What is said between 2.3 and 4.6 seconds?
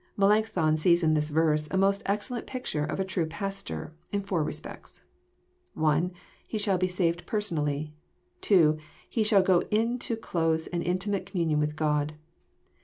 picture of a true pastor, in four